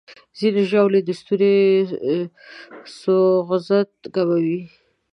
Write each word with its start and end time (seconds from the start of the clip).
ځینې 0.37 0.61
ژاولې 0.69 1.01
د 1.07 1.09
ستوني 1.19 1.57
سوځښت 2.99 3.91
کموي. 4.13 4.61